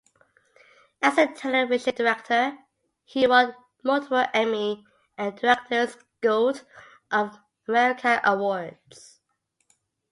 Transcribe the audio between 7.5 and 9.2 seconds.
America Awards.